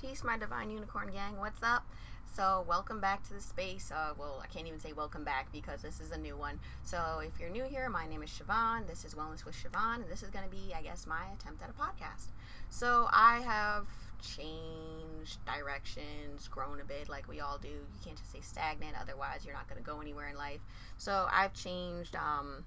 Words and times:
Peace, 0.00 0.22
my 0.22 0.38
divine 0.38 0.70
unicorn 0.70 1.10
gang. 1.10 1.36
What's 1.38 1.60
up? 1.60 1.84
So, 2.36 2.64
welcome 2.68 3.00
back 3.00 3.26
to 3.26 3.34
the 3.34 3.40
space. 3.40 3.90
Uh, 3.92 4.12
well, 4.16 4.40
I 4.40 4.46
can't 4.46 4.68
even 4.68 4.78
say 4.78 4.92
welcome 4.92 5.24
back 5.24 5.50
because 5.50 5.82
this 5.82 5.98
is 5.98 6.12
a 6.12 6.16
new 6.16 6.36
one. 6.36 6.60
So, 6.84 7.20
if 7.24 7.40
you're 7.40 7.50
new 7.50 7.64
here, 7.64 7.88
my 7.90 8.06
name 8.06 8.22
is 8.22 8.30
Siobhan. 8.30 8.86
This 8.86 9.04
is 9.04 9.14
Wellness 9.14 9.44
with 9.44 9.56
Siobhan, 9.56 9.96
and 9.96 10.08
this 10.08 10.22
is 10.22 10.30
going 10.30 10.44
to 10.44 10.50
be, 10.50 10.72
I 10.72 10.82
guess, 10.82 11.04
my 11.04 11.22
attempt 11.34 11.64
at 11.64 11.70
a 11.70 11.72
podcast. 11.72 12.28
So, 12.70 13.08
I 13.10 13.40
have 13.40 13.88
changed 14.22 15.44
directions, 15.44 16.46
grown 16.46 16.80
a 16.80 16.84
bit 16.84 17.08
like 17.08 17.28
we 17.28 17.40
all 17.40 17.58
do. 17.58 17.66
You 17.66 18.00
can't 18.04 18.16
just 18.16 18.30
say 18.30 18.40
stagnant, 18.40 18.94
otherwise, 19.00 19.44
you're 19.44 19.54
not 19.54 19.68
going 19.68 19.82
to 19.82 19.90
go 19.90 20.00
anywhere 20.00 20.28
in 20.28 20.36
life. 20.36 20.60
So, 20.96 21.26
I've 21.32 21.54
changed. 21.54 22.14
Um, 22.14 22.64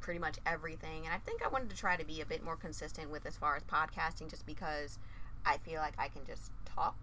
pretty 0.00 0.18
much 0.18 0.36
everything 0.46 1.04
and 1.04 1.12
i 1.12 1.18
think 1.18 1.44
i 1.44 1.48
wanted 1.48 1.68
to 1.68 1.76
try 1.76 1.94
to 1.94 2.06
be 2.06 2.22
a 2.22 2.24
bit 2.24 2.42
more 2.42 2.56
consistent 2.56 3.10
with 3.10 3.26
as 3.26 3.36
far 3.36 3.54
as 3.54 3.62
podcasting 3.64 4.30
just 4.30 4.46
because 4.46 4.98
I 5.44 5.58
feel 5.58 5.80
like 5.80 5.94
I 5.98 6.08
can 6.08 6.24
just 6.26 6.50
talk 6.64 6.96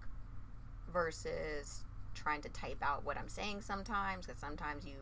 versus 0.92 1.84
trying 2.14 2.42
to 2.42 2.50
type 2.50 2.78
out 2.82 3.06
what 3.06 3.18
I'm 3.18 3.28
saying 3.28 3.62
sometimes 3.62 4.26
because 4.26 4.40
sometimes 4.40 4.86
you 4.86 4.96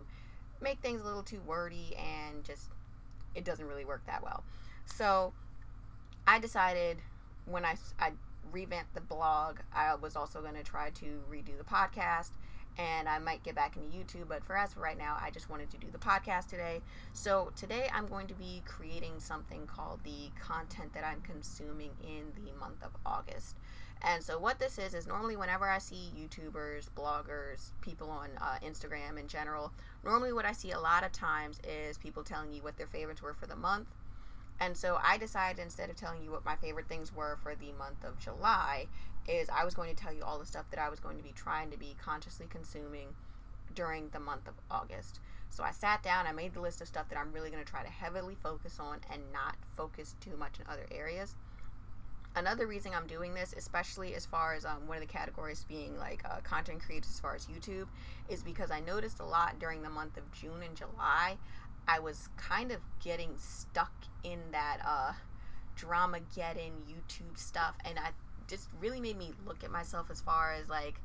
make 0.61 0.79
things 0.79 1.01
a 1.01 1.05
little 1.05 1.23
too 1.23 1.41
wordy 1.45 1.95
and 1.97 2.43
just 2.43 2.71
it 3.35 3.43
doesn't 3.43 3.67
really 3.67 3.85
work 3.85 4.05
that 4.07 4.23
well. 4.23 4.43
So 4.85 5.33
I 6.27 6.39
decided 6.39 6.97
when 7.45 7.65
I, 7.65 7.75
I 7.99 8.11
revamped 8.51 8.93
the 8.93 9.01
blog, 9.01 9.57
I 9.73 9.95
was 9.95 10.15
also 10.15 10.41
going 10.41 10.55
to 10.55 10.63
try 10.63 10.89
to 10.91 11.05
redo 11.31 11.57
the 11.57 11.63
podcast 11.63 12.31
and 12.77 13.07
I 13.07 13.19
might 13.19 13.43
get 13.43 13.55
back 13.55 13.77
into 13.77 13.95
YouTube. 13.95 14.27
But 14.27 14.43
for 14.43 14.57
us 14.57 14.75
right 14.75 14.97
now, 14.97 15.17
I 15.21 15.29
just 15.31 15.49
wanted 15.49 15.69
to 15.71 15.77
do 15.77 15.87
the 15.91 15.97
podcast 15.97 16.47
today. 16.47 16.81
So 17.13 17.51
today 17.55 17.89
I'm 17.93 18.07
going 18.07 18.27
to 18.27 18.33
be 18.33 18.61
creating 18.65 19.13
something 19.19 19.65
called 19.67 19.99
the 20.03 20.29
content 20.39 20.93
that 20.93 21.03
I'm 21.03 21.21
consuming 21.21 21.91
in 22.03 22.31
the 22.43 22.51
month 22.59 22.83
of 22.83 22.91
August. 23.05 23.55
And 24.01 24.21
so 24.21 24.37
what 24.37 24.59
this 24.59 24.77
is 24.77 24.93
is 24.93 25.07
normally 25.07 25.35
whenever 25.35 25.69
I 25.69 25.79
see 25.79 26.11
YouTubers, 26.15 26.89
bloggers, 26.95 27.71
people 27.81 28.09
on 28.09 28.29
uh, 28.39 28.57
Instagram 28.63 29.17
in 29.19 29.27
general, 29.27 29.71
normally 30.03 30.33
what 30.33 30.45
I 30.45 30.51
see 30.51 30.71
a 30.71 30.79
lot 30.79 31.03
of 31.03 31.11
times 31.11 31.59
is 31.67 31.97
people 31.97 32.23
telling 32.23 32.53
you 32.53 32.61
what 32.61 32.77
their 32.77 32.87
favorites 32.87 33.21
were 33.21 33.33
for 33.33 33.47
the 33.47 33.55
month. 33.55 33.87
And 34.59 34.75
so 34.77 34.99
I 35.03 35.17
decided 35.17 35.61
instead 35.61 35.89
of 35.89 35.95
telling 35.95 36.23
you 36.23 36.31
what 36.31 36.45
my 36.45 36.55
favorite 36.55 36.87
things 36.87 37.13
were 37.13 37.37
for 37.41 37.55
the 37.55 37.71
month 37.73 38.03
of 38.05 38.17
July, 38.19 38.87
is 39.27 39.49
I 39.49 39.65
was 39.65 39.73
going 39.73 39.93
to 39.93 40.01
tell 40.01 40.13
you 40.13 40.23
all 40.23 40.39
the 40.39 40.45
stuff 40.45 40.65
that 40.71 40.79
I 40.79 40.89
was 40.89 40.99
going 40.99 41.17
to 41.17 41.23
be 41.23 41.33
trying 41.35 41.71
to 41.71 41.77
be 41.77 41.95
consciously 42.03 42.47
consuming 42.49 43.07
during 43.73 44.09
the 44.09 44.19
month 44.19 44.47
of 44.47 44.53
August. 44.71 45.19
So 45.49 45.63
I 45.63 45.71
sat 45.71 46.03
down, 46.03 46.27
I 46.27 46.31
made 46.31 46.53
the 46.53 46.61
list 46.61 46.81
of 46.81 46.87
stuff 46.87 47.09
that 47.09 47.17
I'm 47.17 47.31
really 47.31 47.49
going 47.49 47.63
to 47.63 47.69
try 47.69 47.83
to 47.83 47.89
heavily 47.89 48.35
focus 48.41 48.79
on 48.79 48.99
and 49.11 49.21
not 49.31 49.55
focus 49.75 50.15
too 50.19 50.35
much 50.37 50.59
in 50.59 50.65
other 50.71 50.85
areas. 50.91 51.35
Another 52.35 52.67
reason 52.67 52.91
I'm 52.93 53.07
doing 53.07 53.33
this, 53.33 53.53
especially 53.55 54.13
as 54.13 54.25
far 54.25 54.55
as 54.55 54.65
um, 54.65 54.87
one 54.87 54.97
of 54.97 55.01
the 55.01 55.11
categories 55.11 55.65
being 55.69 55.97
like 55.97 56.21
uh, 56.25 56.41
content 56.43 56.81
creators 56.81 57.09
as 57.09 57.19
far 57.19 57.33
as 57.33 57.45
YouTube, 57.45 57.87
is 58.27 58.43
because 58.43 58.71
I 58.71 58.81
noticed 58.81 59.21
a 59.21 59.25
lot 59.25 59.57
during 59.57 59.81
the 59.81 59.89
month 59.89 60.17
of 60.17 60.29
June 60.33 60.61
and 60.65 60.75
July. 60.75 61.37
I 61.87 61.99
was 61.99 62.27
kind 62.35 62.71
of 62.71 62.79
getting 63.01 63.31
stuck 63.37 63.93
in 64.23 64.39
that 64.51 64.79
uh, 64.85 65.13
drama 65.77 66.19
getting 66.35 66.73
YouTube 66.89 67.37
stuff, 67.37 67.75
and 67.85 67.97
I 67.97 68.09
just 68.47 68.69
really 68.79 68.99
made 68.99 69.17
me 69.17 69.31
look 69.45 69.63
at 69.63 69.71
myself 69.71 70.09
as 70.11 70.21
far 70.21 70.53
as 70.53 70.69
like 70.69 71.01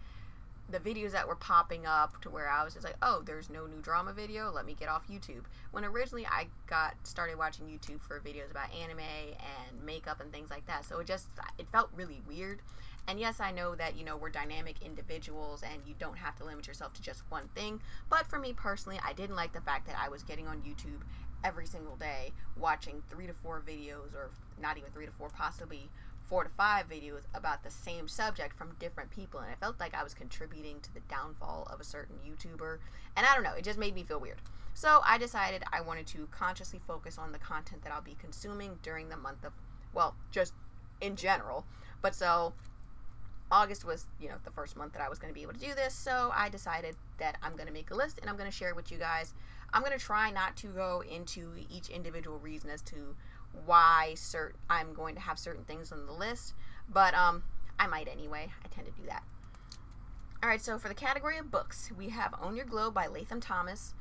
the 0.70 0.78
videos 0.78 1.12
that 1.12 1.26
were 1.26 1.36
popping 1.36 1.86
up 1.86 2.20
to 2.22 2.30
where 2.30 2.48
I 2.48 2.64
was 2.64 2.74
just 2.74 2.84
like, 2.84 2.96
oh, 3.02 3.22
there's 3.24 3.50
no 3.50 3.66
new 3.66 3.80
drama 3.80 4.12
video. 4.12 4.52
Let 4.52 4.66
me 4.66 4.76
get 4.78 4.88
off 4.88 5.08
YouTube. 5.08 5.42
When 5.72 5.84
originally 5.84 6.26
I 6.26 6.46
got 6.66 6.94
started 7.02 7.38
watching 7.38 7.66
YouTube 7.66 8.00
for 8.00 8.20
videos 8.20 8.50
about 8.50 8.72
anime 8.72 9.00
and 9.00 9.84
makeup 9.84 10.20
and 10.20 10.32
things 10.32 10.50
like 10.50 10.66
that, 10.66 10.84
so 10.84 11.00
it 11.00 11.06
just 11.06 11.28
it 11.58 11.66
felt 11.72 11.90
really 11.94 12.22
weird. 12.26 12.60
And 13.08 13.18
yes, 13.18 13.40
I 13.40 13.50
know 13.50 13.74
that 13.74 13.96
you 13.96 14.04
know 14.04 14.16
we're 14.16 14.30
dynamic 14.30 14.76
individuals 14.84 15.62
and 15.62 15.82
you 15.86 15.94
don't 15.98 16.18
have 16.18 16.36
to 16.36 16.44
limit 16.44 16.66
yourself 16.66 16.92
to 16.94 17.02
just 17.02 17.22
one 17.28 17.48
thing. 17.54 17.80
But 18.08 18.26
for 18.26 18.38
me 18.38 18.52
personally, 18.52 19.00
I 19.04 19.12
didn't 19.12 19.36
like 19.36 19.52
the 19.52 19.60
fact 19.60 19.86
that 19.86 19.96
I 20.00 20.08
was 20.08 20.22
getting 20.22 20.46
on 20.46 20.58
YouTube 20.58 21.00
every 21.42 21.66
single 21.66 21.96
day 21.96 22.32
watching 22.58 23.02
three 23.08 23.26
to 23.26 23.32
four 23.32 23.62
videos, 23.66 24.14
or 24.14 24.30
not 24.60 24.76
even 24.78 24.90
three 24.92 25.06
to 25.06 25.12
four, 25.12 25.30
possibly 25.30 25.88
four 26.30 26.44
to 26.44 26.50
five 26.50 26.88
videos 26.88 27.22
about 27.34 27.64
the 27.64 27.70
same 27.70 28.06
subject 28.06 28.56
from 28.56 28.70
different 28.78 29.10
people 29.10 29.40
and 29.40 29.50
I 29.50 29.56
felt 29.56 29.80
like 29.80 29.94
I 29.94 30.04
was 30.04 30.14
contributing 30.14 30.78
to 30.80 30.94
the 30.94 31.00
downfall 31.10 31.66
of 31.72 31.80
a 31.80 31.84
certain 31.84 32.14
YouTuber 32.24 32.78
and 33.16 33.26
I 33.26 33.34
don't 33.34 33.42
know 33.42 33.54
it 33.58 33.64
just 33.64 33.80
made 33.80 33.96
me 33.96 34.04
feel 34.04 34.20
weird 34.20 34.38
so 34.72 35.00
I 35.04 35.18
decided 35.18 35.64
I 35.72 35.80
wanted 35.80 36.06
to 36.08 36.28
consciously 36.30 36.78
focus 36.78 37.18
on 37.18 37.32
the 37.32 37.38
content 37.38 37.82
that 37.82 37.92
I'll 37.92 38.00
be 38.00 38.16
consuming 38.20 38.78
during 38.82 39.08
the 39.08 39.16
month 39.16 39.44
of 39.44 39.52
well 39.92 40.14
just 40.30 40.54
in 41.00 41.16
general 41.16 41.66
but 42.00 42.14
so 42.14 42.54
August 43.52 43.84
was, 43.84 44.06
you 44.20 44.28
know, 44.28 44.36
the 44.44 44.50
first 44.52 44.76
month 44.76 44.92
that 44.92 45.02
I 45.02 45.08
was 45.08 45.18
going 45.18 45.32
to 45.32 45.34
be 45.34 45.42
able 45.42 45.54
to 45.54 45.58
do 45.58 45.74
this, 45.74 45.92
so 45.92 46.30
I 46.32 46.48
decided 46.48 46.94
that 47.18 47.36
I'm 47.42 47.54
going 47.54 47.66
to 47.66 47.72
make 47.72 47.90
a 47.90 47.96
list 47.96 48.20
and 48.20 48.30
I'm 48.30 48.36
going 48.36 48.48
to 48.48 48.56
share 48.56 48.68
it 48.68 48.76
with 48.76 48.92
you 48.92 48.98
guys. 48.98 49.34
I'm 49.72 49.82
going 49.82 49.96
to 49.96 50.04
try 50.04 50.30
not 50.30 50.56
to 50.58 50.68
go 50.68 51.02
into 51.10 51.50
each 51.68 51.88
individual 51.88 52.38
reason 52.38 52.70
as 52.70 52.80
to 52.82 53.16
why 53.66 54.12
cert- 54.14 54.52
I'm 54.68 54.92
going 54.94 55.14
to 55.14 55.20
have 55.20 55.38
certain 55.38 55.64
things 55.64 55.92
on 55.92 56.06
the 56.06 56.12
list, 56.12 56.54
but 56.88 57.14
um, 57.14 57.42
I 57.78 57.86
might 57.86 58.08
anyway. 58.08 58.52
I 58.64 58.68
tend 58.68 58.86
to 58.86 58.92
do 58.92 59.06
that. 59.08 59.22
All 60.42 60.48
right, 60.48 60.60
so 60.60 60.78
for 60.78 60.88
the 60.88 60.94
category 60.94 61.36
of 61.36 61.50
books, 61.50 61.90
we 61.98 62.08
have 62.08 62.34
Own 62.42 62.56
Your 62.56 62.64
Glow 62.64 62.90
by 62.90 63.06
Latham 63.06 63.40
Thomas. 63.40 63.94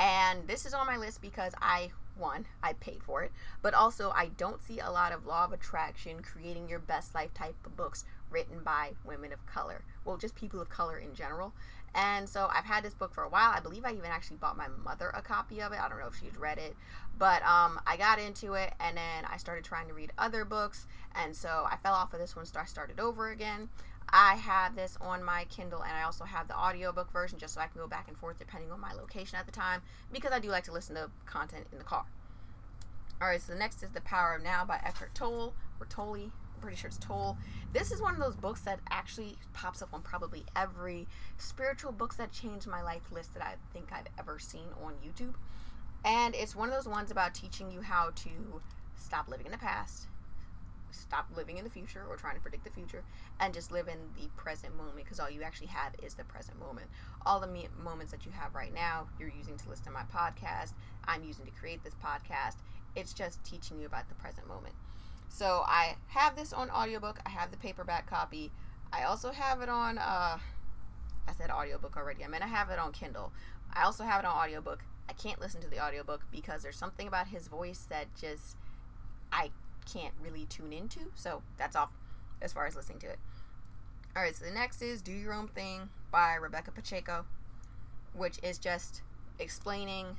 And 0.00 0.48
this 0.48 0.64
is 0.64 0.74
on 0.74 0.86
my 0.86 0.96
list 0.96 1.20
because 1.20 1.52
I, 1.60 1.90
one, 2.16 2.46
I 2.62 2.72
paid 2.72 3.02
for 3.02 3.22
it, 3.22 3.32
but 3.60 3.74
also 3.74 4.10
I 4.10 4.28
don't 4.36 4.62
see 4.62 4.80
a 4.80 4.90
lot 4.90 5.12
of 5.12 5.26
law 5.26 5.44
of 5.44 5.52
attraction, 5.52 6.22
creating 6.22 6.68
your 6.68 6.78
best 6.78 7.14
life 7.14 7.34
type 7.34 7.54
of 7.66 7.76
books 7.76 8.04
written 8.30 8.60
by 8.64 8.92
women 9.04 9.32
of 9.32 9.44
color. 9.46 9.84
Well, 10.04 10.16
just 10.16 10.34
people 10.34 10.60
of 10.60 10.70
color 10.70 10.98
in 10.98 11.14
general. 11.14 11.52
And 11.94 12.28
so 12.28 12.48
I've 12.52 12.64
had 12.64 12.84
this 12.84 12.94
book 12.94 13.12
for 13.12 13.24
a 13.24 13.28
while. 13.28 13.52
I 13.54 13.60
believe 13.60 13.84
I 13.84 13.92
even 13.92 14.06
actually 14.06 14.38
bought 14.38 14.56
my 14.56 14.68
mother 14.82 15.10
a 15.14 15.20
copy 15.20 15.60
of 15.60 15.72
it. 15.72 15.80
I 15.80 15.88
don't 15.88 15.98
know 15.98 16.06
if 16.06 16.18
she's 16.18 16.36
read 16.36 16.58
it, 16.58 16.74
but 17.18 17.42
um, 17.42 17.80
I 17.86 17.96
got 17.98 18.18
into 18.18 18.54
it 18.54 18.72
and 18.80 18.96
then 18.96 19.24
I 19.30 19.36
started 19.36 19.64
trying 19.64 19.88
to 19.88 19.94
read 19.94 20.12
other 20.16 20.44
books. 20.44 20.86
And 21.14 21.36
so 21.36 21.66
I 21.70 21.76
fell 21.82 21.94
off 21.94 22.14
of 22.14 22.20
this 22.20 22.34
one, 22.34 22.46
so 22.46 22.58
I 22.58 22.64
started 22.64 22.98
over 22.98 23.30
again. 23.30 23.68
I 24.08 24.34
have 24.36 24.74
this 24.74 24.98
on 25.00 25.22
my 25.22 25.44
Kindle 25.44 25.82
and 25.82 25.92
I 25.92 26.02
also 26.02 26.24
have 26.24 26.48
the 26.48 26.58
audiobook 26.58 27.10
version 27.12 27.38
just 27.38 27.54
so 27.54 27.60
I 27.60 27.66
can 27.66 27.80
go 27.80 27.86
back 27.86 28.08
and 28.08 28.16
forth 28.16 28.38
depending 28.38 28.70
on 28.70 28.80
my 28.80 28.92
location 28.92 29.38
at 29.38 29.46
the 29.46 29.52
time 29.52 29.80
because 30.12 30.32
I 30.32 30.38
do 30.38 30.48
like 30.48 30.64
to 30.64 30.72
listen 30.72 30.96
to 30.96 31.10
content 31.24 31.66
in 31.72 31.78
the 31.78 31.84
car. 31.84 32.04
All 33.20 33.28
right, 33.28 33.40
so 33.40 33.52
the 33.52 33.58
next 33.58 33.82
is 33.82 33.90
The 33.92 34.00
Power 34.00 34.34
of 34.34 34.42
Now 34.42 34.64
by 34.64 34.80
Eckhart 34.84 35.14
Tolle 35.14 35.54
or 35.78 35.86
Tolle 35.86 36.32
pretty 36.62 36.76
sure 36.76 36.88
it's 36.88 36.98
Toll. 36.98 37.36
This 37.72 37.90
is 37.90 38.00
one 38.00 38.14
of 38.14 38.20
those 38.20 38.36
books 38.36 38.60
that 38.62 38.80
actually 38.90 39.36
pops 39.52 39.82
up 39.82 39.90
on 39.92 40.00
probably 40.02 40.44
every 40.56 41.06
spiritual 41.36 41.92
books 41.92 42.16
that 42.16 42.32
changed 42.32 42.66
my 42.66 42.82
life 42.82 43.02
list 43.10 43.34
that 43.34 43.42
I 43.42 43.56
think 43.72 43.88
I've 43.92 44.06
ever 44.18 44.38
seen 44.38 44.68
on 44.82 44.94
YouTube. 45.04 45.34
And 46.04 46.34
it's 46.34 46.56
one 46.56 46.68
of 46.68 46.74
those 46.74 46.88
ones 46.88 47.10
about 47.10 47.34
teaching 47.34 47.70
you 47.70 47.82
how 47.82 48.10
to 48.14 48.30
stop 48.96 49.28
living 49.28 49.46
in 49.46 49.52
the 49.52 49.58
past, 49.58 50.06
stop 50.90 51.28
living 51.36 51.58
in 51.58 51.64
the 51.64 51.70
future 51.70 52.04
or 52.08 52.16
trying 52.16 52.34
to 52.36 52.40
predict 52.40 52.64
the 52.64 52.70
future, 52.70 53.02
and 53.40 53.52
just 53.52 53.72
live 53.72 53.88
in 53.88 53.98
the 54.20 54.28
present 54.36 54.76
moment 54.76 54.96
because 54.96 55.20
all 55.20 55.30
you 55.30 55.42
actually 55.42 55.68
have 55.68 55.94
is 56.02 56.14
the 56.14 56.24
present 56.24 56.58
moment. 56.58 56.86
All 57.26 57.40
the 57.40 57.46
me- 57.46 57.68
moments 57.82 58.12
that 58.12 58.24
you 58.24 58.32
have 58.32 58.54
right 58.54 58.72
now, 58.72 59.08
you're 59.18 59.32
using 59.36 59.56
to 59.56 59.68
listen 59.68 59.86
to 59.86 59.90
my 59.90 60.02
podcast, 60.14 60.72
I'm 61.04 61.24
using 61.24 61.44
to 61.44 61.52
create 61.52 61.82
this 61.84 61.94
podcast. 62.02 62.56
It's 62.94 63.12
just 63.12 63.42
teaching 63.44 63.80
you 63.80 63.86
about 63.86 64.08
the 64.08 64.14
present 64.16 64.46
moment. 64.46 64.74
So 65.32 65.64
I 65.66 65.96
have 66.08 66.36
this 66.36 66.52
on 66.52 66.70
audiobook. 66.70 67.18
I 67.24 67.30
have 67.30 67.50
the 67.50 67.56
paperback 67.56 68.06
copy. 68.08 68.52
I 68.92 69.04
also 69.04 69.30
have 69.30 69.62
it 69.62 69.68
on 69.70 69.96
uh 69.96 70.36
I 71.26 71.32
said 71.36 71.50
audiobook 71.50 71.96
already. 71.96 72.22
I 72.22 72.28
mean 72.28 72.42
I 72.42 72.46
have 72.46 72.68
it 72.68 72.78
on 72.78 72.92
Kindle. 72.92 73.32
I 73.72 73.84
also 73.84 74.04
have 74.04 74.22
it 74.22 74.26
on 74.26 74.36
audiobook. 74.36 74.84
I 75.08 75.14
can't 75.14 75.40
listen 75.40 75.62
to 75.62 75.68
the 75.68 75.82
audiobook 75.82 76.20
because 76.30 76.62
there's 76.62 76.76
something 76.76 77.08
about 77.08 77.28
his 77.28 77.48
voice 77.48 77.86
that 77.88 78.14
just 78.14 78.56
I 79.32 79.50
can't 79.90 80.12
really 80.22 80.44
tune 80.44 80.70
into. 80.70 81.00
So 81.14 81.42
that's 81.56 81.76
off 81.76 81.92
as 82.42 82.52
far 82.52 82.66
as 82.66 82.76
listening 82.76 82.98
to 83.00 83.06
it. 83.08 83.18
All 84.14 84.22
right, 84.22 84.36
so 84.36 84.44
the 84.44 84.50
next 84.50 84.82
is 84.82 85.00
Do 85.00 85.12
Your 85.12 85.32
Om 85.32 85.48
Thing 85.48 85.88
by 86.10 86.34
Rebecca 86.34 86.72
Pacheco, 86.72 87.24
which 88.14 88.38
is 88.42 88.58
just 88.58 89.00
explaining 89.38 90.18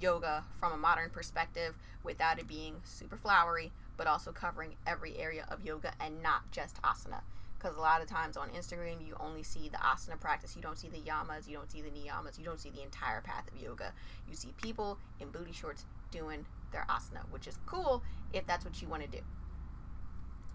yoga 0.00 0.44
from 0.58 0.72
a 0.72 0.76
modern 0.76 1.10
perspective 1.10 1.76
without 2.02 2.40
it 2.40 2.48
being 2.48 2.80
super 2.82 3.16
flowery, 3.16 3.70
but 4.00 4.06
also 4.06 4.32
covering 4.32 4.76
every 4.86 5.14
area 5.18 5.44
of 5.50 5.62
yoga 5.62 5.92
and 6.00 6.22
not 6.22 6.50
just 6.50 6.80
asana. 6.80 7.20
Because 7.58 7.76
a 7.76 7.80
lot 7.80 8.00
of 8.00 8.08
times 8.08 8.38
on 8.38 8.48
Instagram, 8.48 9.06
you 9.06 9.14
only 9.20 9.42
see 9.42 9.68
the 9.68 9.76
asana 9.76 10.18
practice. 10.18 10.56
You 10.56 10.62
don't 10.62 10.78
see 10.78 10.88
the 10.88 11.00
yamas, 11.00 11.46
you 11.46 11.54
don't 11.54 11.70
see 11.70 11.82
the 11.82 11.90
niyamas, 11.90 12.38
you 12.38 12.44
don't 12.46 12.58
see 12.58 12.70
the 12.70 12.82
entire 12.82 13.20
path 13.20 13.44
of 13.54 13.60
yoga. 13.62 13.92
You 14.26 14.34
see 14.34 14.54
people 14.56 14.96
in 15.20 15.28
booty 15.28 15.52
shorts 15.52 15.84
doing 16.10 16.46
their 16.72 16.86
asana, 16.88 17.30
which 17.30 17.46
is 17.46 17.58
cool 17.66 18.02
if 18.32 18.46
that's 18.46 18.64
what 18.64 18.80
you 18.80 18.88
want 18.88 19.02
to 19.02 19.08
do. 19.10 19.22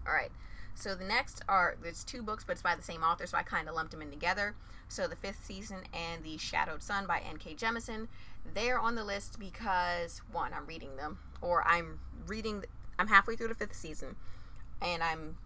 All 0.04 0.12
right. 0.12 0.32
So 0.74 0.96
the 0.96 1.04
next 1.04 1.42
are 1.48 1.76
there's 1.80 2.02
two 2.02 2.24
books, 2.24 2.42
but 2.42 2.54
it's 2.54 2.62
by 2.62 2.74
the 2.74 2.82
same 2.82 3.04
author, 3.04 3.28
so 3.28 3.38
I 3.38 3.44
kind 3.44 3.68
of 3.68 3.76
lumped 3.76 3.92
them 3.92 4.02
in 4.02 4.10
together. 4.10 4.56
So 4.88 5.06
the 5.06 5.14
fifth 5.14 5.44
season 5.44 5.78
and 5.94 6.24
the 6.24 6.36
Shadowed 6.36 6.82
Sun 6.82 7.06
by 7.06 7.20
N.K. 7.20 7.54
Jemisin, 7.54 8.08
they're 8.54 8.80
on 8.80 8.96
the 8.96 9.04
list 9.04 9.38
because 9.38 10.20
one, 10.32 10.52
I'm 10.52 10.66
reading 10.66 10.96
them, 10.96 11.18
or 11.40 11.66
I'm 11.66 12.00
reading 12.26 12.64
I'm 12.98 13.08
halfway 13.08 13.36
through 13.36 13.48
the 13.48 13.54
fifth 13.54 13.74
season, 13.74 14.16
and 14.80 15.02
I'm 15.02 15.36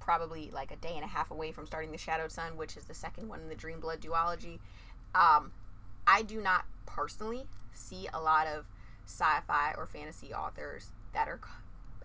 probably 0.00 0.50
like 0.52 0.70
a 0.70 0.76
day 0.76 0.92
and 0.94 1.04
a 1.04 1.08
half 1.08 1.30
away 1.30 1.52
from 1.52 1.66
starting 1.66 1.92
the 1.92 1.98
Shadowed 1.98 2.30
Sun, 2.30 2.56
which 2.56 2.76
is 2.76 2.84
the 2.84 2.94
second 2.94 3.28
one 3.28 3.40
in 3.40 3.48
the 3.48 3.54
Dreamblood 3.54 3.98
duology. 3.98 4.58
Um, 5.14 5.52
I 6.06 6.22
do 6.22 6.40
not 6.40 6.64
personally 6.86 7.46
see 7.72 8.08
a 8.12 8.20
lot 8.20 8.46
of 8.46 8.66
sci-fi 9.06 9.74
or 9.76 9.86
fantasy 9.86 10.32
authors 10.32 10.90
that 11.12 11.28
are 11.28 11.40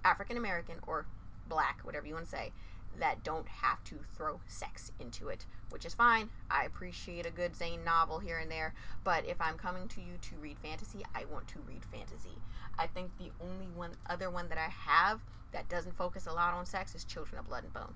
African 0.03 0.37
American 0.37 0.75
or 0.87 1.05
black, 1.47 1.79
whatever 1.83 2.07
you 2.07 2.13
want 2.13 2.25
to 2.25 2.31
say, 2.31 2.51
that 2.99 3.23
don't 3.23 3.47
have 3.47 3.83
to 3.85 3.95
throw 4.15 4.39
sex 4.47 4.91
into 4.99 5.29
it, 5.29 5.45
which 5.69 5.85
is 5.85 5.93
fine. 5.93 6.29
I 6.49 6.65
appreciate 6.65 7.25
a 7.25 7.31
good 7.31 7.55
Zane 7.55 7.83
novel 7.83 8.19
here 8.19 8.37
and 8.37 8.51
there, 8.51 8.73
but 9.03 9.25
if 9.25 9.39
I'm 9.39 9.57
coming 9.57 9.87
to 9.89 10.01
you 10.01 10.17
to 10.21 10.35
read 10.35 10.59
fantasy, 10.59 11.03
I 11.15 11.25
want 11.31 11.47
to 11.49 11.59
read 11.67 11.83
fantasy. 11.85 12.37
I 12.77 12.87
think 12.87 13.11
the 13.17 13.31
only 13.41 13.67
one 13.75 13.91
other 14.09 14.29
one 14.29 14.49
that 14.49 14.57
I 14.57 14.69
have 14.69 15.21
that 15.51 15.69
doesn't 15.69 15.95
focus 15.95 16.27
a 16.27 16.33
lot 16.33 16.53
on 16.53 16.65
sex 16.65 16.95
is 16.95 17.03
Children 17.03 17.39
of 17.39 17.47
Blood 17.47 17.63
and 17.63 17.73
Bone. 17.73 17.93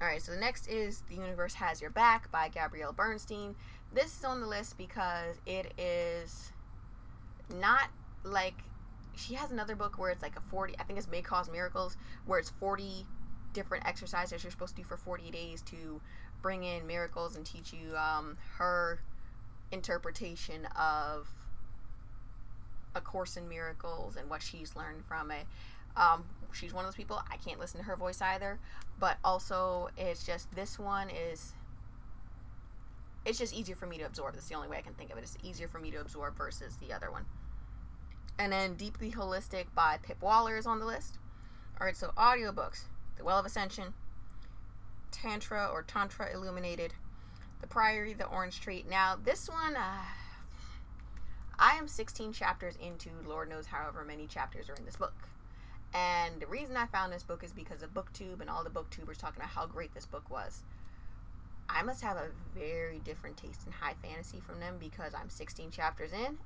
Alright, 0.00 0.22
so 0.22 0.32
the 0.32 0.40
next 0.40 0.68
is 0.68 1.02
The 1.08 1.14
Universe 1.14 1.54
Has 1.54 1.80
Your 1.80 1.90
Back 1.90 2.30
by 2.30 2.48
Gabrielle 2.48 2.92
Bernstein. 2.92 3.54
This 3.92 4.18
is 4.18 4.24
on 4.24 4.40
the 4.40 4.46
list 4.46 4.76
because 4.76 5.36
it 5.46 5.72
is 5.78 6.52
not 7.60 7.88
like 8.24 8.54
she 9.16 9.34
has 9.34 9.50
another 9.50 9.76
book 9.76 9.98
where 9.98 10.10
it's 10.10 10.22
like 10.22 10.36
a 10.36 10.40
40 10.40 10.74
i 10.78 10.82
think 10.82 10.98
it's 10.98 11.08
may 11.08 11.22
cause 11.22 11.50
miracles 11.50 11.96
where 12.26 12.38
it's 12.38 12.50
40 12.50 13.06
different 13.54 13.86
exercises 13.86 14.44
you're 14.44 14.50
supposed 14.50 14.76
to 14.76 14.82
do 14.82 14.86
for 14.86 14.96
40 14.96 15.30
days 15.30 15.62
to 15.62 16.00
bring 16.42 16.64
in 16.64 16.86
miracles 16.86 17.36
and 17.36 17.46
teach 17.46 17.72
you 17.72 17.96
um, 17.96 18.36
her 18.58 19.00
interpretation 19.72 20.68
of 20.78 21.28
a 22.94 23.00
course 23.00 23.36
in 23.38 23.48
miracles 23.48 24.16
and 24.16 24.28
what 24.28 24.42
she's 24.42 24.76
learned 24.76 25.04
from 25.06 25.30
it. 25.30 25.46
Um, 25.96 26.24
she's 26.52 26.74
one 26.74 26.84
of 26.84 26.90
those 26.90 26.96
people 26.96 27.20
i 27.30 27.36
can't 27.36 27.58
listen 27.58 27.78
to 27.80 27.84
her 27.84 27.96
voice 27.96 28.22
either 28.22 28.60
but 29.00 29.16
also 29.24 29.88
it's 29.96 30.24
just 30.24 30.54
this 30.54 30.78
one 30.78 31.08
is 31.10 31.54
it's 33.24 33.38
just 33.38 33.54
easier 33.54 33.74
for 33.74 33.86
me 33.86 33.98
to 33.98 34.04
absorb. 34.04 34.34
That's 34.34 34.48
the 34.48 34.54
only 34.54 34.68
way 34.68 34.78
i 34.78 34.82
can 34.82 34.94
think 34.94 35.10
of 35.10 35.18
it. 35.18 35.22
It's 35.22 35.38
easier 35.42 35.68
for 35.68 35.78
me 35.78 35.90
to 35.92 36.00
absorb 36.00 36.36
versus 36.36 36.76
the 36.76 36.92
other 36.92 37.10
one. 37.10 37.24
And 38.38 38.52
then 38.52 38.74
Deeply 38.74 39.12
Holistic 39.12 39.66
by 39.74 39.98
Pip 40.02 40.20
Waller 40.20 40.56
is 40.56 40.66
on 40.66 40.80
the 40.80 40.86
list. 40.86 41.18
All 41.80 41.86
right, 41.86 41.96
so 41.96 42.10
audiobooks 42.16 42.84
The 43.16 43.24
Well 43.24 43.38
of 43.38 43.46
Ascension, 43.46 43.94
Tantra 45.10 45.68
or 45.72 45.82
Tantra 45.82 46.32
Illuminated, 46.32 46.94
The 47.60 47.66
Priory, 47.66 48.12
The 48.12 48.26
Orange 48.26 48.60
Tree. 48.60 48.84
Now, 48.88 49.16
this 49.22 49.48
one, 49.48 49.76
uh, 49.76 50.02
I 51.58 51.76
am 51.76 51.88
16 51.88 52.32
chapters 52.32 52.76
into 52.76 53.10
Lord 53.26 53.48
knows 53.48 53.66
however 53.66 54.04
many 54.04 54.26
chapters 54.26 54.68
are 54.68 54.74
in 54.74 54.84
this 54.84 54.96
book. 54.96 55.14
And 55.94 56.40
the 56.40 56.46
reason 56.48 56.76
I 56.76 56.86
found 56.86 57.12
this 57.12 57.22
book 57.22 57.44
is 57.44 57.52
because 57.52 57.82
of 57.82 57.94
BookTube 57.94 58.40
and 58.40 58.50
all 58.50 58.64
the 58.64 58.70
booktubers 58.70 59.16
talking 59.16 59.36
about 59.36 59.50
how 59.50 59.66
great 59.66 59.94
this 59.94 60.06
book 60.06 60.28
was. 60.28 60.62
I 61.68 61.82
must 61.82 62.02
have 62.02 62.16
a 62.16 62.28
very 62.54 62.98
different 62.98 63.36
taste 63.36 63.62
in 63.66 63.72
high 63.72 63.94
fantasy 64.02 64.40
from 64.40 64.60
them 64.60 64.76
because 64.78 65.14
I'm 65.14 65.30
16 65.30 65.70
chapters 65.70 66.12
in 66.12 66.38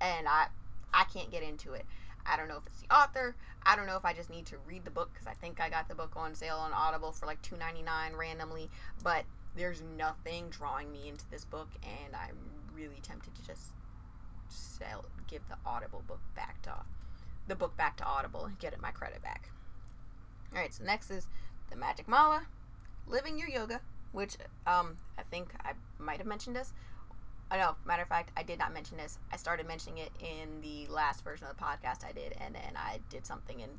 and 0.00 0.28
I 0.28 0.48
I 0.92 1.04
can't 1.04 1.30
get 1.30 1.42
into 1.42 1.72
it. 1.72 1.86
I 2.26 2.36
don't 2.36 2.48
know 2.48 2.56
if 2.56 2.66
it's 2.66 2.80
the 2.80 2.94
author. 2.94 3.36
I 3.64 3.76
don't 3.76 3.86
know 3.86 3.96
if 3.96 4.04
I 4.04 4.12
just 4.12 4.30
need 4.30 4.46
to 4.46 4.56
read 4.66 4.84
the 4.84 4.90
book 4.90 5.10
because 5.12 5.26
I 5.26 5.34
think 5.34 5.60
I 5.60 5.68
got 5.68 5.88
the 5.88 5.94
book 5.94 6.12
on 6.16 6.34
sale 6.34 6.56
on 6.56 6.72
Audible 6.72 7.12
for 7.12 7.26
like 7.26 7.40
two 7.42 7.56
ninety 7.56 7.82
nine 7.82 8.14
randomly. 8.14 8.70
But 9.02 9.24
there's 9.56 9.82
nothing 9.96 10.48
drawing 10.50 10.90
me 10.90 11.08
into 11.08 11.28
this 11.30 11.44
book, 11.44 11.68
and 11.82 12.14
I'm 12.14 12.36
really 12.74 13.00
tempted 13.02 13.34
to 13.34 13.46
just 13.46 13.72
sell, 14.48 15.04
give 15.28 15.42
the 15.48 15.56
Audible 15.66 16.02
book 16.06 16.20
back 16.34 16.62
to 16.62 16.74
the 17.48 17.54
book 17.54 17.76
back 17.76 17.96
to 17.98 18.04
Audible 18.04 18.44
and 18.44 18.58
get 18.58 18.72
it 18.72 18.80
my 18.80 18.90
credit 18.90 19.22
back. 19.22 19.50
All 20.52 20.60
right, 20.60 20.72
so 20.72 20.84
next 20.84 21.10
is 21.10 21.28
the 21.70 21.76
Magic 21.76 22.06
Mala, 22.06 22.46
Living 23.06 23.38
Your 23.38 23.48
Yoga, 23.48 23.80
which 24.12 24.36
um, 24.66 24.96
I 25.18 25.22
think 25.22 25.52
I 25.64 25.72
might 25.98 26.18
have 26.18 26.26
mentioned 26.26 26.54
this, 26.54 26.72
I 27.52 27.58
know. 27.58 27.76
Matter 27.84 28.00
of 28.00 28.08
fact, 28.08 28.32
I 28.34 28.42
did 28.42 28.58
not 28.58 28.72
mention 28.72 28.96
this. 28.96 29.18
I 29.30 29.36
started 29.36 29.68
mentioning 29.68 29.98
it 29.98 30.10
in 30.20 30.62
the 30.62 30.90
last 30.90 31.22
version 31.22 31.46
of 31.46 31.54
the 31.54 31.62
podcast 31.62 32.02
I 32.02 32.12
did, 32.12 32.34
and 32.40 32.54
then 32.54 32.72
I 32.76 33.00
did 33.10 33.26
something 33.26 33.60
and 33.60 33.72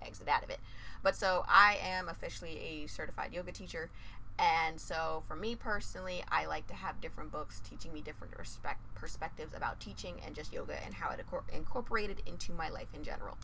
exited 0.00 0.28
out 0.28 0.44
of 0.44 0.50
it. 0.50 0.60
But 1.02 1.16
so 1.16 1.44
I 1.48 1.76
am 1.82 2.08
officially 2.08 2.56
a 2.60 2.86
certified 2.86 3.32
yoga 3.32 3.50
teacher, 3.50 3.90
and 4.38 4.80
so 4.80 5.24
for 5.26 5.34
me 5.34 5.56
personally, 5.56 6.22
I 6.30 6.46
like 6.46 6.68
to 6.68 6.74
have 6.74 7.00
different 7.00 7.32
books 7.32 7.60
teaching 7.68 7.92
me 7.92 8.00
different 8.00 8.38
respect 8.38 8.80
perspectives 8.94 9.54
about 9.54 9.80
teaching 9.80 10.14
and 10.24 10.32
just 10.32 10.52
yoga 10.52 10.76
and 10.84 10.94
how 10.94 11.10
it 11.10 11.18
incorporated 11.52 12.22
into 12.26 12.52
my 12.52 12.68
life 12.68 12.94
in 12.94 13.02
general. 13.02 13.36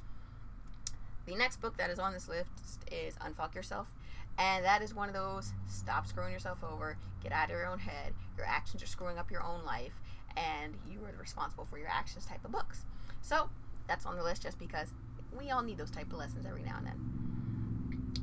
The 1.26 1.34
next 1.34 1.61
book 1.61 1.76
that 1.79 1.90
is 1.90 1.99
on 1.99 2.12
this 2.12 2.29
list 2.29 2.49
is 2.90 3.17
Unfuck 3.17 3.56
Yourself. 3.56 3.88
And 4.38 4.64
that 4.64 4.82
is 4.82 4.94
one 4.94 5.08
of 5.08 5.14
those 5.14 5.52
stop 5.69 6.06
screwing 6.06 6.32
yourself 6.32 6.58
over, 6.64 6.96
get 7.23 7.32
out 7.32 7.44
of 7.44 7.50
your 7.50 7.67
own 7.67 7.79
head. 7.79 8.14
Your 8.37 8.46
actions 8.46 8.82
are 8.82 8.87
screwing 8.87 9.19
up 9.19 9.31
your 9.31 9.43
own 9.43 9.64
life, 9.64 9.93
and 10.37 10.75
you 10.90 11.00
are 11.05 11.20
responsible 11.20 11.64
for 11.64 11.79
your 11.79 11.88
actions 11.88 12.26
type 12.26 12.44
of 12.44 12.52
books. 12.52 12.84
So 13.20 13.50
that's 13.87 14.06
on 14.06 14.17
the 14.17 14.23
list 14.23 14.43
just 14.43 14.58
because 14.58 14.88
we 15.38 15.50
all 15.50 15.62
need 15.62 15.79
those 15.79 15.90
type 15.90 16.12
of 16.12 16.19
lessons 16.19 16.46
every 16.46 16.62
now 16.62 16.76
and 16.79 16.87
then. 16.87 17.23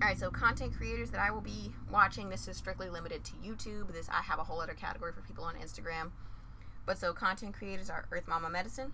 All 0.01 0.07
right, 0.07 0.17
so 0.17 0.29
content 0.29 0.73
creators 0.73 1.11
that 1.11 1.19
I 1.19 1.29
will 1.29 1.41
be 1.41 1.71
watching. 1.91 2.29
This 2.29 2.47
is 2.47 2.55
strictly 2.55 2.89
limited 2.89 3.23
to 3.25 3.31
YouTube. 3.33 3.91
This 3.91 4.07
I 4.09 4.21
have 4.21 4.39
a 4.39 4.43
whole 4.43 4.61
other 4.61 4.73
category 4.73 5.11
for 5.11 5.21
people 5.21 5.43
on 5.43 5.55
Instagram. 5.55 6.11
But 6.85 6.97
so 6.97 7.13
content 7.13 7.53
creators 7.53 7.89
are 7.89 8.05
Earth 8.11 8.27
Mama 8.27 8.49
Medicine, 8.49 8.93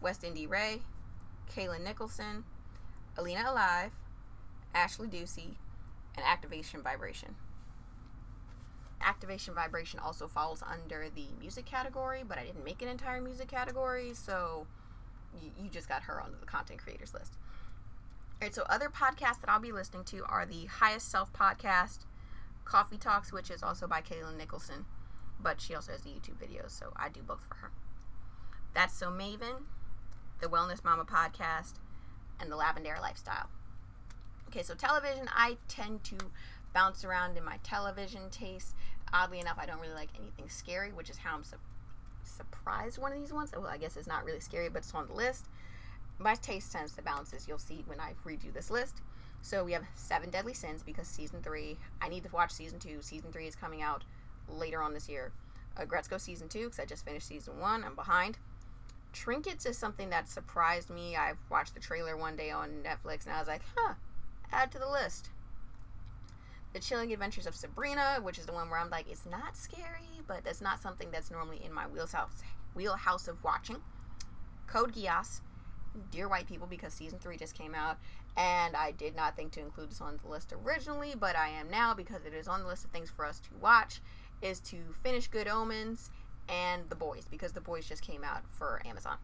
West 0.00 0.24
Indy 0.24 0.46
Ray, 0.46 0.82
Kalyn 1.54 1.82
Nicholson, 1.82 2.44
Alina 3.16 3.44
Alive, 3.46 3.92
Ashley 4.74 5.08
Ducey, 5.08 5.54
and 6.16 6.24
activation 6.24 6.82
vibration. 6.82 7.34
Activation 9.02 9.54
vibration 9.54 10.00
also 10.00 10.26
falls 10.26 10.62
under 10.62 11.08
the 11.14 11.26
music 11.38 11.66
category, 11.66 12.22
but 12.26 12.38
I 12.38 12.44
didn't 12.44 12.64
make 12.64 12.82
an 12.82 12.88
entire 12.88 13.20
music 13.20 13.48
category, 13.48 14.14
so 14.14 14.66
you, 15.40 15.50
you 15.62 15.68
just 15.68 15.88
got 15.88 16.02
her 16.02 16.20
onto 16.20 16.40
the 16.40 16.46
content 16.46 16.80
creators 16.80 17.12
list. 17.12 17.34
All 18.40 18.46
right, 18.46 18.54
so 18.54 18.64
other 18.68 18.88
podcasts 18.88 19.40
that 19.40 19.48
I'll 19.48 19.60
be 19.60 19.72
listening 19.72 20.04
to 20.04 20.24
are 20.26 20.46
the 20.46 20.66
Highest 20.66 21.10
Self 21.10 21.32
podcast, 21.32 22.00
Coffee 22.64 22.98
Talks, 22.98 23.32
which 23.32 23.50
is 23.50 23.62
also 23.62 23.86
by 23.86 24.00
Kalyn 24.00 24.36
Nicholson, 24.36 24.86
but 25.40 25.60
she 25.60 25.74
also 25.74 25.92
has 25.92 26.02
the 26.02 26.10
YouTube 26.10 26.36
videos, 26.42 26.70
so 26.70 26.92
I 26.96 27.08
do 27.08 27.20
both 27.22 27.44
for 27.48 27.56
her. 27.56 27.70
That's 28.74 28.94
So 28.94 29.10
Maven, 29.10 29.62
the 30.40 30.48
Wellness 30.48 30.84
Mama 30.84 31.04
podcast, 31.04 31.74
and 32.40 32.50
the 32.50 32.56
Lavender 32.56 32.96
Lifestyle. 33.00 33.48
Okay, 34.56 34.62
so 34.62 34.72
television, 34.72 35.28
I 35.36 35.58
tend 35.68 36.02
to 36.04 36.16
bounce 36.72 37.04
around 37.04 37.36
in 37.36 37.44
my 37.44 37.58
television 37.62 38.30
taste. 38.30 38.74
Oddly 39.12 39.38
enough, 39.38 39.58
I 39.60 39.66
don't 39.66 39.80
really 39.80 39.92
like 39.92 40.08
anything 40.18 40.48
scary, 40.48 40.92
which 40.92 41.10
is 41.10 41.18
how 41.18 41.34
I'm 41.34 41.44
su- 41.44 41.58
surprised 42.24 42.96
one 42.96 43.12
of 43.12 43.18
these 43.18 43.34
ones. 43.34 43.52
Well, 43.52 43.66
I 43.66 43.76
guess 43.76 43.98
it's 43.98 44.06
not 44.06 44.24
really 44.24 44.40
scary, 44.40 44.70
but 44.70 44.78
it's 44.78 44.94
on 44.94 45.08
the 45.08 45.12
list. 45.12 45.50
My 46.18 46.36
taste 46.36 46.72
tends 46.72 46.92
to 46.92 47.02
bounce, 47.02 47.34
as 47.34 47.46
you'll 47.46 47.58
see 47.58 47.84
when 47.84 48.00
I 48.00 48.14
read 48.24 48.42
you 48.42 48.50
this 48.50 48.70
list. 48.70 49.02
So 49.42 49.62
we 49.62 49.72
have 49.72 49.84
Seven 49.94 50.30
Deadly 50.30 50.54
Sins 50.54 50.82
because 50.82 51.06
season 51.06 51.42
three. 51.42 51.76
I 52.00 52.08
need 52.08 52.22
to 52.22 52.30
watch 52.30 52.50
season 52.50 52.78
two. 52.78 53.02
Season 53.02 53.30
three 53.30 53.46
is 53.46 53.56
coming 53.56 53.82
out 53.82 54.04
later 54.48 54.80
on 54.80 54.94
this 54.94 55.06
year. 55.06 55.32
Uh, 55.76 55.84
Gretzko 55.84 56.18
season 56.18 56.48
two 56.48 56.64
because 56.64 56.80
I 56.80 56.86
just 56.86 57.04
finished 57.04 57.28
season 57.28 57.60
one. 57.60 57.84
I'm 57.84 57.94
behind. 57.94 58.38
Trinkets 59.12 59.66
is 59.66 59.76
something 59.76 60.08
that 60.08 60.30
surprised 60.30 60.88
me. 60.88 61.14
I 61.14 61.34
watched 61.50 61.74
the 61.74 61.80
trailer 61.80 62.16
one 62.16 62.36
day 62.36 62.50
on 62.50 62.82
Netflix 62.82 63.26
and 63.26 63.34
I 63.34 63.38
was 63.38 63.48
like, 63.48 63.60
huh, 63.76 63.92
add 64.52 64.70
to 64.72 64.78
the 64.78 64.88
list. 64.88 65.30
The 66.72 66.80
Chilling 66.80 67.12
Adventures 67.12 67.46
of 67.46 67.54
Sabrina, 67.54 68.18
which 68.20 68.38
is 68.38 68.46
the 68.46 68.52
one 68.52 68.68
where 68.68 68.78
I'm 68.78 68.90
like, 68.90 69.10
it's 69.10 69.26
not 69.26 69.56
scary, 69.56 70.20
but 70.26 70.44
that's 70.44 70.60
not 70.60 70.80
something 70.80 71.10
that's 71.10 71.30
normally 71.30 71.62
in 71.64 71.72
my 71.72 71.86
wheelhouse 71.86 72.42
wheelhouse 72.74 73.28
of 73.28 73.42
watching. 73.42 73.78
Code 74.66 74.92
Geass, 74.92 75.40
Dear 76.10 76.28
White 76.28 76.46
People, 76.46 76.66
because 76.66 76.92
season 76.92 77.18
three 77.18 77.38
just 77.38 77.56
came 77.56 77.74
out, 77.74 77.96
and 78.36 78.76
I 78.76 78.90
did 78.90 79.16
not 79.16 79.36
think 79.36 79.52
to 79.52 79.60
include 79.60 79.90
this 79.90 80.00
on 80.00 80.18
the 80.22 80.28
list 80.28 80.52
originally, 80.52 81.14
but 81.18 81.36
I 81.36 81.48
am 81.48 81.70
now 81.70 81.94
because 81.94 82.26
it 82.26 82.34
is 82.34 82.46
on 82.48 82.60
the 82.60 82.68
list 82.68 82.84
of 82.84 82.90
things 82.90 83.08
for 83.08 83.24
us 83.24 83.40
to 83.40 83.48
watch. 83.60 84.00
Is 84.42 84.60
to 84.60 84.76
finish 85.02 85.28
Good 85.28 85.48
Omens 85.48 86.10
and 86.50 86.82
The 86.90 86.94
Boys 86.94 87.26
because 87.30 87.52
The 87.52 87.60
Boys 87.62 87.88
just 87.88 88.02
came 88.02 88.22
out 88.22 88.42
for 88.50 88.82
Amazon. 88.84 89.16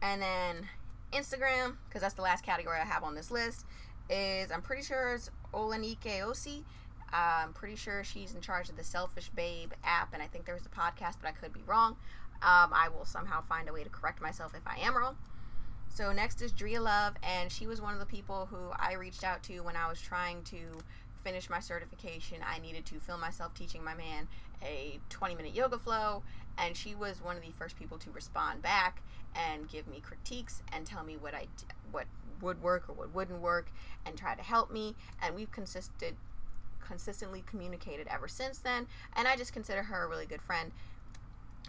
And 0.00 0.22
then 0.22 0.68
Instagram, 1.12 1.76
because 1.88 2.02
that's 2.02 2.14
the 2.14 2.22
last 2.22 2.44
category 2.44 2.78
I 2.78 2.84
have 2.84 3.02
on 3.02 3.14
this 3.14 3.30
list, 3.30 3.66
is 4.08 4.50
I'm 4.50 4.62
pretty 4.62 4.82
sure 4.82 5.14
it's 5.14 5.30
Olanike 5.52 6.20
Osi. 6.22 6.64
I'm 7.12 7.52
pretty 7.52 7.76
sure 7.76 8.04
she's 8.04 8.34
in 8.34 8.40
charge 8.40 8.68
of 8.68 8.76
the 8.76 8.84
Selfish 8.84 9.30
Babe 9.30 9.72
app, 9.82 10.14
and 10.14 10.22
I 10.22 10.26
think 10.26 10.44
there 10.44 10.54
was 10.54 10.66
a 10.66 10.68
podcast, 10.68 11.16
but 11.20 11.28
I 11.28 11.32
could 11.32 11.52
be 11.52 11.62
wrong. 11.66 11.96
Um, 12.42 12.72
I 12.72 12.88
will 12.94 13.04
somehow 13.04 13.42
find 13.42 13.68
a 13.68 13.72
way 13.72 13.82
to 13.82 13.90
correct 13.90 14.22
myself 14.22 14.54
if 14.54 14.66
I 14.66 14.78
am 14.80 14.96
wrong. 14.96 15.16
So 15.88 16.12
next 16.12 16.40
is 16.40 16.52
Drea 16.52 16.80
Love, 16.80 17.14
and 17.22 17.50
she 17.50 17.66
was 17.66 17.80
one 17.80 17.94
of 17.94 18.00
the 18.00 18.06
people 18.06 18.46
who 18.46 18.70
I 18.78 18.94
reached 18.94 19.24
out 19.24 19.42
to 19.44 19.60
when 19.60 19.76
I 19.76 19.88
was 19.88 20.00
trying 20.00 20.42
to 20.44 20.56
finish 21.22 21.48
my 21.50 21.60
certification. 21.60 22.38
I 22.46 22.58
needed 22.58 22.86
to 22.86 23.00
film 23.00 23.20
myself 23.20 23.54
teaching 23.54 23.84
my 23.84 23.94
man 23.94 24.28
a 24.62 24.98
20 25.08 25.34
minute 25.34 25.54
yoga 25.54 25.78
flow, 25.78 26.22
and 26.58 26.76
she 26.76 26.94
was 26.94 27.22
one 27.22 27.36
of 27.36 27.42
the 27.42 27.52
first 27.52 27.78
people 27.78 27.98
to 27.98 28.10
respond 28.10 28.62
back 28.62 29.02
and 29.34 29.68
give 29.68 29.86
me 29.86 30.00
critiques 30.00 30.62
and 30.72 30.86
tell 30.86 31.04
me 31.04 31.16
what 31.16 31.34
I 31.34 31.46
what 31.92 32.06
would 32.40 32.62
work 32.62 32.88
or 32.88 32.94
what 32.94 33.14
wouldn't 33.14 33.40
work 33.40 33.70
and 34.06 34.16
try 34.16 34.34
to 34.34 34.42
help 34.42 34.70
me. 34.70 34.94
And 35.22 35.34
we've 35.34 35.50
consisted 35.50 36.16
consistently 36.80 37.44
communicated 37.46 38.08
ever 38.08 38.26
since 38.26 38.58
then. 38.58 38.86
And 39.14 39.28
I 39.28 39.36
just 39.36 39.52
consider 39.52 39.84
her 39.84 40.04
a 40.04 40.08
really 40.08 40.26
good 40.26 40.42
friend. 40.42 40.72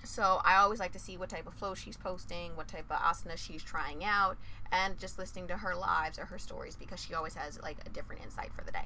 So 0.03 0.41
I 0.43 0.55
always 0.55 0.79
like 0.79 0.93
to 0.93 0.99
see 0.99 1.15
what 1.15 1.29
type 1.29 1.45
of 1.45 1.53
flow 1.53 1.75
she's 1.75 1.95
posting, 1.95 2.55
what 2.55 2.67
type 2.67 2.85
of 2.89 2.97
asana 2.97 3.37
she's 3.37 3.61
trying 3.61 4.03
out, 4.03 4.35
and 4.71 4.97
just 4.97 5.19
listening 5.19 5.47
to 5.49 5.57
her 5.57 5.75
lives 5.75 6.17
or 6.17 6.25
her 6.25 6.39
stories 6.39 6.75
because 6.75 6.99
she 6.99 7.13
always 7.13 7.35
has 7.35 7.61
like 7.61 7.77
a 7.85 7.89
different 7.89 8.23
insight 8.23 8.51
for 8.53 8.63
the 8.63 8.71
day. 8.71 8.85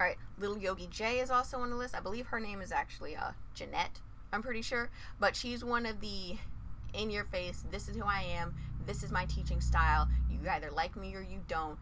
All 0.00 0.06
right, 0.06 0.16
Little 0.38 0.56
Yogi 0.56 0.86
J 0.90 1.20
is 1.20 1.30
also 1.30 1.58
on 1.58 1.68
the 1.68 1.76
list. 1.76 1.94
I 1.94 2.00
believe 2.00 2.26
her 2.28 2.40
name 2.40 2.62
is 2.62 2.72
actually 2.72 3.16
uh, 3.16 3.32
Jeanette. 3.52 4.00
I'm 4.32 4.42
pretty 4.42 4.62
sure, 4.62 4.88
but 5.18 5.36
she's 5.36 5.62
one 5.62 5.84
of 5.84 6.00
the 6.00 6.38
in 6.94 7.10
your 7.10 7.24
face. 7.24 7.66
This 7.70 7.86
is 7.86 7.96
who 7.96 8.04
I 8.04 8.22
am. 8.22 8.54
This 8.86 9.02
is 9.02 9.10
my 9.10 9.26
teaching 9.26 9.60
style. 9.60 10.08
You 10.30 10.38
either 10.50 10.70
like 10.70 10.96
me 10.96 11.14
or 11.14 11.20
you 11.20 11.40
don't. 11.48 11.78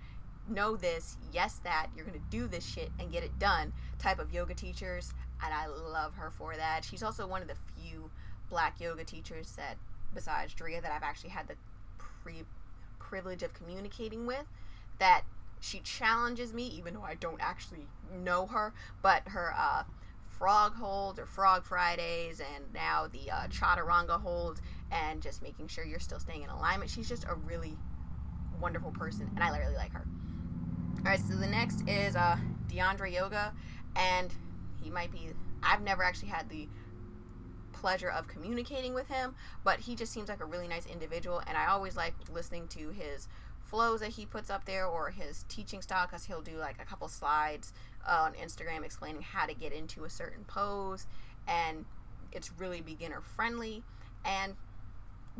Know 0.48 0.76
this, 0.76 1.16
yes, 1.30 1.60
that. 1.62 1.88
You're 1.94 2.06
gonna 2.06 2.18
do 2.28 2.48
this 2.48 2.66
shit 2.66 2.90
and 2.98 3.12
get 3.12 3.22
it 3.22 3.38
done. 3.38 3.72
Type 4.00 4.18
of 4.18 4.32
yoga 4.32 4.54
teachers, 4.54 5.12
and 5.44 5.54
I 5.54 5.66
love 5.66 6.14
her 6.14 6.30
for 6.30 6.56
that. 6.56 6.84
She's 6.84 7.04
also 7.04 7.24
one 7.24 7.42
of 7.42 7.48
the 7.48 7.54
few 7.76 8.10
black 8.50 8.80
yoga 8.80 9.04
teachers 9.04 9.52
that, 9.52 9.76
besides 10.12 10.54
Drea, 10.54 10.80
that 10.80 10.90
I've 10.90 11.04
actually 11.04 11.30
had 11.30 11.46
the 11.46 11.54
pre- 11.98 12.44
privilege 12.98 13.44
of 13.44 13.54
communicating 13.54 14.26
with. 14.26 14.46
That 14.98 15.22
she 15.60 15.80
challenges 15.80 16.52
me, 16.52 16.66
even 16.68 16.94
though 16.94 17.02
I 17.02 17.14
don't 17.14 17.40
actually 17.40 17.86
know 18.22 18.46
her, 18.46 18.72
but 19.02 19.22
her 19.28 19.54
uh, 19.56 19.84
frog 20.26 20.74
holds 20.74 21.18
or 21.18 21.26
frog 21.26 21.64
Fridays, 21.64 22.40
and 22.40 22.64
now 22.72 23.08
the 23.08 23.30
uh, 23.30 23.48
chaturanga 23.48 24.20
holds, 24.20 24.60
and 24.90 25.20
just 25.20 25.42
making 25.42 25.68
sure 25.68 25.84
you're 25.84 25.98
still 25.98 26.20
staying 26.20 26.42
in 26.42 26.50
alignment. 26.50 26.90
She's 26.90 27.08
just 27.08 27.24
a 27.24 27.34
really 27.34 27.76
wonderful 28.60 28.92
person, 28.92 29.30
and 29.34 29.42
I 29.42 29.56
really 29.58 29.76
like 29.76 29.92
her. 29.92 30.04
All 30.98 31.04
right, 31.04 31.20
so 31.20 31.34
the 31.34 31.46
next 31.46 31.82
is 31.88 32.16
uh, 32.16 32.36
DeAndre 32.68 33.12
Yoga, 33.12 33.52
and 33.96 34.32
he 34.82 34.90
might 34.90 35.10
be. 35.10 35.30
I've 35.62 35.82
never 35.82 36.04
actually 36.04 36.28
had 36.28 36.48
the 36.48 36.68
pleasure 37.72 38.10
of 38.10 38.26
communicating 38.28 38.94
with 38.94 39.08
him, 39.08 39.34
but 39.64 39.80
he 39.80 39.94
just 39.94 40.12
seems 40.12 40.28
like 40.28 40.40
a 40.40 40.44
really 40.44 40.68
nice 40.68 40.86
individual, 40.86 41.42
and 41.46 41.56
I 41.56 41.66
always 41.66 41.96
like 41.96 42.14
listening 42.32 42.68
to 42.68 42.90
his 42.90 43.28
flows 43.68 44.00
that 44.00 44.10
he 44.10 44.24
puts 44.24 44.50
up 44.50 44.64
there 44.64 44.86
or 44.86 45.10
his 45.10 45.44
teaching 45.48 45.82
style 45.82 46.06
because 46.06 46.24
he'll 46.24 46.40
do 46.40 46.56
like 46.56 46.76
a 46.80 46.84
couple 46.84 47.08
slides 47.08 47.72
uh, 48.06 48.22
on 48.26 48.32
Instagram 48.34 48.84
explaining 48.84 49.22
how 49.22 49.46
to 49.46 49.54
get 49.54 49.72
into 49.72 50.04
a 50.04 50.10
certain 50.10 50.44
pose, 50.44 51.06
and 51.46 51.84
it's 52.32 52.50
really 52.58 52.80
beginner 52.80 53.20
friendly. 53.20 53.82
And 54.24 54.54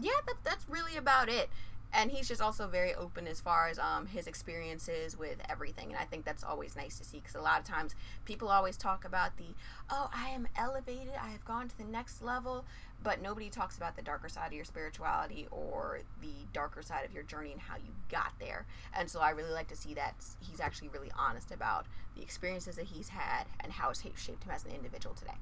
yeah, 0.01 0.13
that, 0.27 0.37
that's 0.45 0.69
really 0.69 0.97
about 0.97 1.29
it. 1.29 1.49
And 1.93 2.11
he's 2.11 2.29
just 2.29 2.41
also 2.41 2.67
very 2.67 2.95
open 2.95 3.27
as 3.27 3.41
far 3.41 3.69
as 3.69 3.79
um, 3.79 4.07
his 4.07 4.27
experiences 4.27 5.19
with 5.19 5.39
everything. 5.49 5.89
And 5.89 5.97
I 5.97 6.05
think 6.05 6.25
that's 6.25 6.45
always 6.45 6.77
nice 6.77 6.99
to 6.99 7.05
see 7.05 7.19
because 7.19 7.35
a 7.35 7.41
lot 7.41 7.61
of 7.61 7.67
times 7.67 7.95
people 8.25 8.49
always 8.49 8.77
talk 8.77 9.05
about 9.05 9.37
the, 9.37 9.55
oh, 9.91 10.11
I 10.15 10.29
am 10.29 10.49
elevated, 10.57 11.15
I 11.21 11.29
have 11.29 11.45
gone 11.45 11.69
to 11.69 11.79
the 11.79 11.85
next 11.85 12.23
level 12.23 12.65
but 13.03 13.23
nobody 13.23 13.49
talks 13.49 13.77
about 13.77 13.97
the 13.97 14.03
darker 14.03 14.29
side 14.29 14.49
of 14.49 14.53
your 14.53 14.65
spirituality 14.65 15.47
or 15.51 16.01
the 16.21 16.47
darker 16.53 16.83
side 16.83 17.05
of 17.05 17.13
your 17.13 17.23
journey 17.23 17.53
and 17.53 17.61
how 17.61 17.77
you 17.77 17.93
got 18.11 18.33
there. 18.41 18.67
And 18.93 19.09
so 19.09 19.21
I 19.21 19.31
really 19.31 19.53
like 19.53 19.69
to 19.69 19.77
see 19.77 19.95
that 19.95 20.15
he's 20.41 20.61
actually 20.61 20.89
really 20.89 21.11
honest 21.17 21.53
about 21.53 21.87
the 22.17 22.23
experiences 22.23 22.77
that 22.77 22.87
he's 22.87 23.11
had 23.11 23.45
and 23.61 23.73
how 23.73 23.91
it's 23.91 24.03
shaped 24.03 24.45
him 24.45 24.51
as 24.53 24.65
an 24.65 24.73
individual 24.73 25.15
today. 25.15 25.37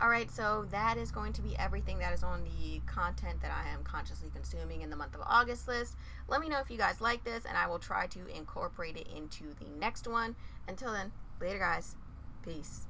All 0.00 0.08
right, 0.08 0.30
so 0.30 0.64
that 0.70 0.96
is 0.96 1.10
going 1.10 1.32
to 1.32 1.42
be 1.42 1.56
everything 1.58 1.98
that 1.98 2.12
is 2.14 2.22
on 2.22 2.44
the 2.44 2.80
content 2.86 3.40
that 3.42 3.50
I 3.50 3.68
am 3.70 3.82
consciously 3.82 4.30
consuming 4.32 4.82
in 4.82 4.90
the 4.90 4.96
month 4.96 5.14
of 5.16 5.22
August 5.26 5.66
list. 5.66 5.96
Let 6.28 6.40
me 6.40 6.48
know 6.48 6.60
if 6.60 6.70
you 6.70 6.78
guys 6.78 7.00
like 7.00 7.24
this, 7.24 7.44
and 7.44 7.58
I 7.58 7.66
will 7.66 7.80
try 7.80 8.06
to 8.06 8.20
incorporate 8.28 8.96
it 8.96 9.08
into 9.14 9.54
the 9.58 9.68
next 9.78 10.06
one. 10.06 10.36
Until 10.68 10.92
then, 10.92 11.10
later, 11.40 11.58
guys. 11.58 11.96
Peace. 12.44 12.87